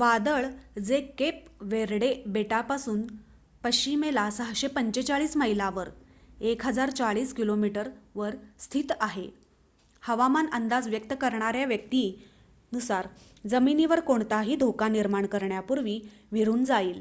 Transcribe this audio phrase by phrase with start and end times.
[0.00, 0.46] वादळ
[0.84, 3.02] जे Cape Verde बेटांपासून
[3.62, 5.88] पश्चिमेला 645 मैलावर
[6.44, 7.70] 1040 किमी
[8.14, 8.34] वर
[8.60, 9.28] स्थित आहे
[10.02, 12.02] हवामान अंदाज व्यक्त करणाऱ्या व्यक्ती
[12.72, 13.06] नुसार
[13.48, 16.00] जमिनीवर कोणताही धोका निर्माण करण्यापूर्वी
[16.32, 17.00] विरून जाईल